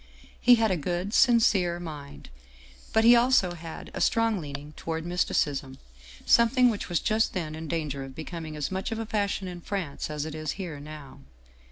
He 0.41 0.55
had 0.55 0.71
a 0.71 0.77
good, 0.77 1.13
sincere 1.13 1.79
mind, 1.79 2.29
but 2.91 3.03
he 3.03 3.11
had 3.13 3.19
also 3.19 3.51
a 3.51 4.01
strong 4.01 4.39
leaning 4.41 4.71
toward 4.73 5.05
mysticism, 5.05 5.77
something 6.25 6.71
which 6.71 6.89
was 6.89 6.99
just 6.99 7.33
then 7.33 7.53
in 7.53 7.67
danger 7.67 8.03
of 8.03 8.15
becoming 8.15 8.55
as 8.55 8.71
much 8.71 8.91
of 8.91 8.97
a 8.97 9.05
fashion 9.05 9.47
in 9.47 9.61
France 9.61 10.09
as 10.09 10.25
it 10.25 10.33
is 10.33 10.53
here 10.53 10.79
now. 10.79 11.19